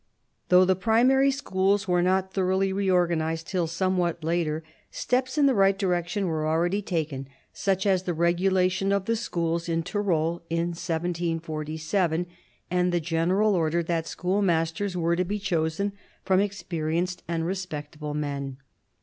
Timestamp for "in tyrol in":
9.69-10.69